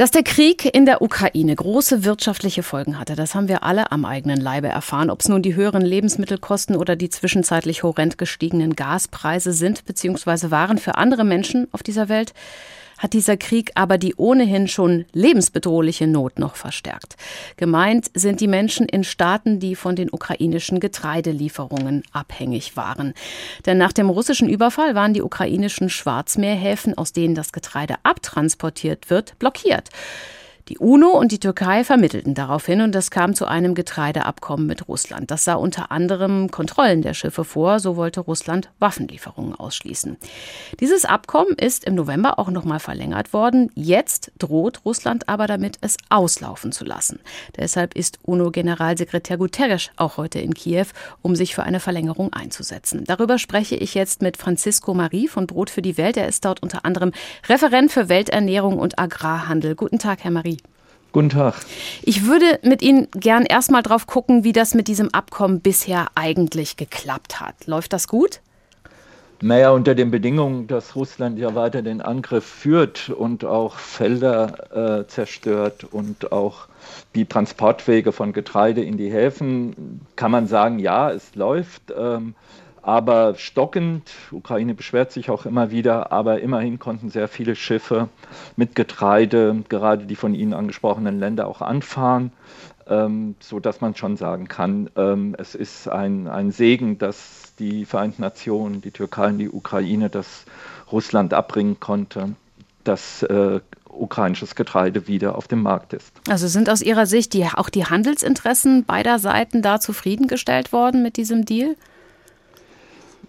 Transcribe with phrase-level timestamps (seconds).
[0.00, 4.06] Dass der Krieg in der Ukraine große wirtschaftliche Folgen hatte, das haben wir alle am
[4.06, 5.10] eigenen Leibe erfahren.
[5.10, 10.50] Ob es nun die höheren Lebensmittelkosten oder die zwischenzeitlich horrend gestiegenen Gaspreise sind bzw.
[10.50, 12.32] waren für andere Menschen auf dieser Welt,
[13.00, 17.16] hat dieser Krieg aber die ohnehin schon lebensbedrohliche Not noch verstärkt.
[17.56, 23.14] Gemeint sind die Menschen in Staaten, die von den ukrainischen Getreidelieferungen abhängig waren.
[23.64, 29.38] Denn nach dem russischen Überfall waren die ukrainischen Schwarzmeerhäfen, aus denen das Getreide abtransportiert wird,
[29.38, 29.88] blockiert.
[30.70, 35.32] Die UNO und die Türkei vermittelten daraufhin und es kam zu einem Getreideabkommen mit Russland.
[35.32, 40.16] Das sah unter anderem Kontrollen der Schiffe vor, so wollte Russland Waffenlieferungen ausschließen.
[40.78, 43.72] Dieses Abkommen ist im November auch nochmal verlängert worden.
[43.74, 47.18] Jetzt droht Russland aber damit, es auslaufen zu lassen.
[47.56, 50.86] Deshalb ist UNO-Generalsekretär Guterres auch heute in Kiew,
[51.20, 53.02] um sich für eine Verlängerung einzusetzen.
[53.08, 56.16] Darüber spreche ich jetzt mit Francisco Marie von Brot für die Welt.
[56.16, 57.10] Er ist dort unter anderem
[57.48, 59.74] Referent für Welternährung und Agrarhandel.
[59.74, 60.59] Guten Tag, Herr Marie.
[61.12, 61.54] Guten Tag.
[62.02, 66.76] Ich würde mit Ihnen gern erstmal drauf gucken, wie das mit diesem Abkommen bisher eigentlich
[66.76, 67.66] geklappt hat.
[67.66, 68.40] Läuft das gut?
[69.42, 75.06] Naja, unter den Bedingungen, dass Russland ja weiter den Angriff führt und auch Felder äh,
[75.06, 76.68] zerstört und auch
[77.14, 81.82] die Transportwege von Getreide in die Häfen, kann man sagen, ja, es läuft.
[81.96, 82.34] Ähm,
[82.82, 84.10] aber stockend.
[84.30, 88.08] Ukraine beschwert sich auch immer wieder, aber immerhin konnten sehr viele Schiffe
[88.56, 92.32] mit Getreide, gerade die von Ihnen angesprochenen Länder, auch anfahren,
[92.88, 97.84] ähm, so dass man schon sagen kann, ähm, es ist ein, ein Segen, dass die
[97.84, 100.44] Vereinten Nationen, die Türkei und die Ukraine das
[100.90, 102.34] Russland abbringen konnte,
[102.84, 106.12] dass äh, ukrainisches Getreide wieder auf dem Markt ist.
[106.28, 111.16] Also sind aus Ihrer Sicht die, auch die Handelsinteressen beider Seiten da zufriedengestellt worden mit
[111.16, 111.76] diesem Deal?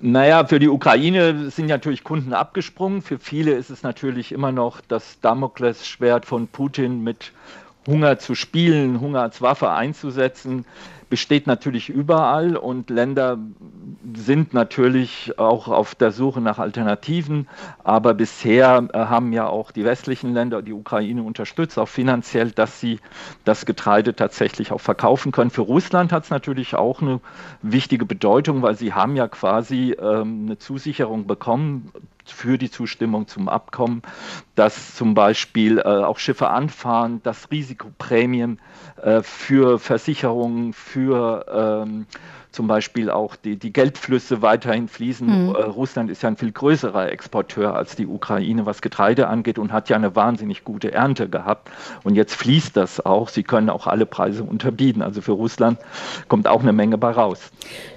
[0.03, 3.03] Naja, für die Ukraine sind natürlich Kunden abgesprungen.
[3.03, 7.33] Für viele ist es natürlich immer noch das Damoklesschwert von Putin mit
[7.87, 10.65] Hunger zu spielen, Hunger als Waffe einzusetzen
[11.11, 13.37] besteht natürlich überall und Länder
[14.15, 17.49] sind natürlich auch auf der Suche nach Alternativen.
[17.83, 22.79] Aber bisher äh, haben ja auch die westlichen Länder, die Ukraine unterstützt, auch finanziell, dass
[22.79, 22.99] sie
[23.43, 25.49] das Getreide tatsächlich auch verkaufen können.
[25.49, 27.19] Für Russland hat es natürlich auch eine
[27.61, 31.91] wichtige Bedeutung, weil sie haben ja quasi ähm, eine Zusicherung bekommen
[32.25, 34.01] für die Zustimmung zum Abkommen,
[34.55, 38.59] dass zum Beispiel äh, auch Schiffe anfahren, dass Risikoprämien
[39.01, 42.05] äh, für Versicherungen, für ähm,
[42.51, 45.45] zum Beispiel auch die, die Geldflüsse weiterhin fließen.
[45.47, 45.49] Mhm.
[45.51, 49.89] Russland ist ja ein viel größerer Exporteur als die Ukraine, was Getreide angeht und hat
[49.89, 51.71] ja eine wahnsinnig gute Ernte gehabt.
[52.03, 53.29] Und jetzt fließt das auch.
[53.29, 55.01] Sie können auch alle Preise unterbieten.
[55.01, 55.79] Also für Russland
[56.27, 57.39] kommt auch eine Menge bei raus.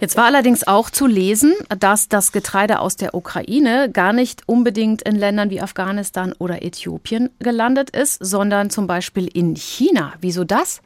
[0.01, 5.03] Jetzt war allerdings auch zu lesen, dass das Getreide aus der Ukraine gar nicht unbedingt
[5.03, 10.15] in Ländern wie Afghanistan oder Äthiopien gelandet ist, sondern zum Beispiel in China.
[10.21, 10.81] Wieso das?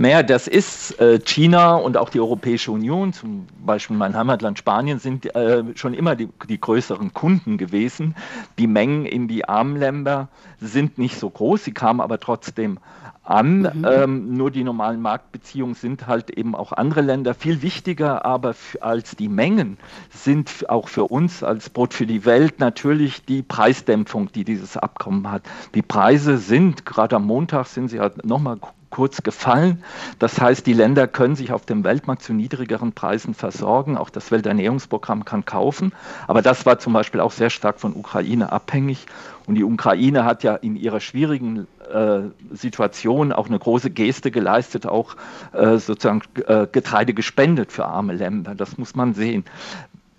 [0.00, 5.00] Naja, das ist äh, China und auch die Europäische Union, zum Beispiel mein Heimatland Spanien,
[5.00, 8.14] sind äh, schon immer die, die, größeren Kunden gewesen.
[8.60, 10.28] Die Mengen in die armen Länder
[10.60, 12.78] sind nicht so groß, sie kamen aber trotzdem
[13.24, 13.62] an.
[13.62, 13.86] Mhm.
[13.90, 17.34] Ähm, nur die normalen Marktbeziehungen sind halt eben auch andere Länder.
[17.34, 19.78] Viel wichtiger aber als die Mengen
[20.10, 25.28] sind auch für uns als Brot für die Welt natürlich die Preisdämpfung, die dieses Abkommen
[25.28, 25.42] hat.
[25.74, 28.58] Die Preise sind, gerade am Montag sind sie halt nochmal
[28.90, 29.82] kurz gefallen.
[30.18, 33.96] Das heißt, die Länder können sich auf dem Weltmarkt zu niedrigeren Preisen versorgen.
[33.96, 35.92] Auch das Welternährungsprogramm kann kaufen.
[36.26, 39.06] Aber das war zum Beispiel auch sehr stark von Ukraine abhängig.
[39.46, 44.86] Und die Ukraine hat ja in ihrer schwierigen äh, Situation auch eine große Geste geleistet,
[44.86, 45.16] auch
[45.52, 48.54] äh, sozusagen äh, Getreide gespendet für arme Länder.
[48.54, 49.44] Das muss man sehen.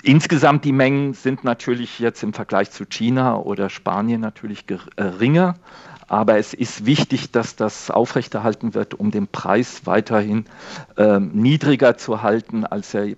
[0.02, 5.56] Insgesamt die Mengen sind natürlich jetzt im Vergleich zu China oder Spanien natürlich geringer.
[6.09, 10.46] Aber es ist wichtig, dass das aufrechterhalten wird, um den Preis weiterhin
[10.97, 13.16] äh, niedriger zu halten, als er äh,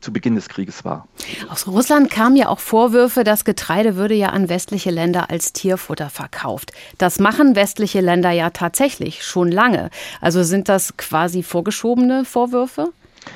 [0.00, 1.06] zu Beginn des Krieges war.
[1.50, 6.10] Aus Russland kamen ja auch Vorwürfe, das Getreide würde ja an westliche Länder als Tierfutter
[6.10, 6.72] verkauft.
[6.98, 9.90] Das machen westliche Länder ja tatsächlich schon lange.
[10.20, 12.92] Also sind das quasi vorgeschobene Vorwürfe?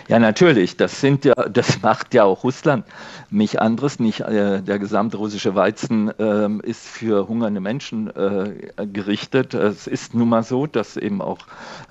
[0.08, 0.76] Ja, natürlich.
[0.76, 2.84] Das sind ja, das macht ja auch Russland
[3.30, 4.00] nicht anderes.
[4.00, 9.54] Nicht äh, der gesamte russische Weizen äh, ist für hungernde Menschen äh, gerichtet.
[9.54, 11.38] Es ist nun mal so, dass eben auch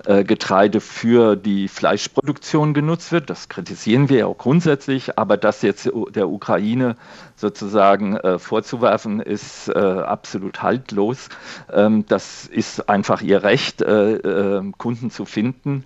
[0.04, 3.30] äh, Getreide für die Fleischproduktion genutzt wird.
[3.30, 5.18] Das kritisieren wir ja auch grundsätzlich.
[5.18, 6.96] Aber das jetzt der Ukraine
[7.36, 11.28] sozusagen äh, vorzuwerfen, ist äh, absolut haltlos.
[11.72, 15.84] Ähm, das ist einfach ihr Recht, Kunden zu finden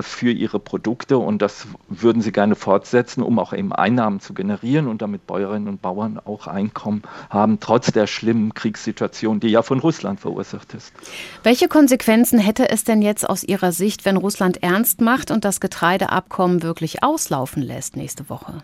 [0.00, 4.34] für ihre Produkte und das das würden sie gerne fortsetzen, um auch eben Einnahmen zu
[4.34, 9.62] generieren und damit Bäuerinnen und Bauern auch Einkommen haben, trotz der schlimmen Kriegssituation, die ja
[9.62, 10.92] von Russland verursacht ist.
[11.42, 15.60] Welche Konsequenzen hätte es denn jetzt aus Ihrer Sicht, wenn Russland ernst macht und das
[15.60, 18.62] Getreideabkommen wirklich auslaufen lässt nächste Woche?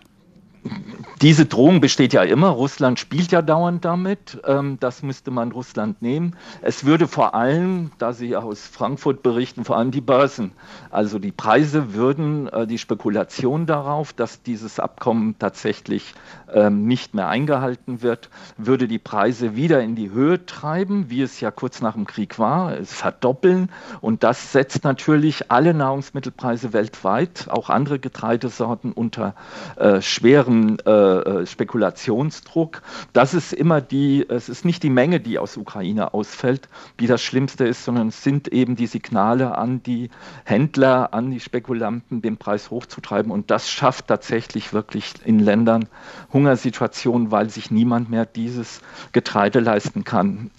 [1.24, 2.48] Diese Drohung besteht ja immer.
[2.48, 4.42] Russland spielt ja dauernd damit.
[4.46, 6.36] Ähm, das müsste man Russland nehmen.
[6.60, 10.52] Es würde vor allem, da Sie aus Frankfurt berichten, vor allem die Börsen,
[10.90, 16.12] also die Preise würden äh, die Spekulation darauf, dass dieses Abkommen tatsächlich
[16.52, 18.28] ähm, nicht mehr eingehalten wird,
[18.58, 22.38] würde die Preise wieder in die Höhe treiben, wie es ja kurz nach dem Krieg
[22.38, 23.70] war, es verdoppeln.
[24.02, 29.34] Und das setzt natürlich alle Nahrungsmittelpreise weltweit, auch andere Getreidesorten unter
[29.76, 32.82] äh, schweren äh, äh, Spekulationsdruck.
[33.12, 36.68] Das ist immer die, es ist nicht die Menge, die aus Ukraine ausfällt,
[37.00, 40.10] die das Schlimmste ist, sondern es sind eben die Signale an die
[40.44, 43.30] Händler, an die Spekulanten, den Preis hochzutreiben.
[43.30, 45.88] Und das schafft tatsächlich wirklich in Ländern
[46.32, 48.80] Hungersituationen, weil sich niemand mehr dieses
[49.12, 50.50] Getreide leisten kann.